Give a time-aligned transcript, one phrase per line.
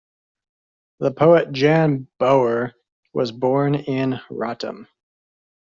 [0.99, 2.73] The poet Jan Boer
[3.13, 4.87] was born in Rottum.